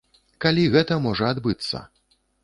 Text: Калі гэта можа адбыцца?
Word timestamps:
Калі 0.45 0.63
гэта 0.75 0.97
можа 1.03 1.27
адбыцца? 1.33 1.83